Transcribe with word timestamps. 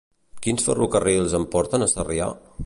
Quins 0.45 0.63
ferrocarrils 0.69 1.37
em 1.41 1.47
porten 1.57 1.87
a 1.89 1.93
Sarrià? 1.93 2.33